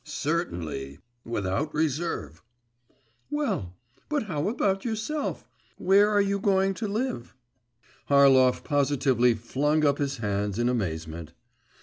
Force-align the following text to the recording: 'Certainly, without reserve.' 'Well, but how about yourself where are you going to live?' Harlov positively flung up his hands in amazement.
'Certainly, 0.03 0.97
without 1.23 1.71
reserve.' 1.75 2.41
'Well, 3.29 3.75
but 4.09 4.23
how 4.23 4.49
about 4.49 4.83
yourself 4.83 5.47
where 5.77 6.09
are 6.09 6.19
you 6.19 6.39
going 6.39 6.73
to 6.73 6.87
live?' 6.87 7.35
Harlov 8.09 8.63
positively 8.63 9.35
flung 9.35 9.85
up 9.85 9.99
his 9.99 10.17
hands 10.17 10.57
in 10.57 10.69
amazement. 10.69 11.33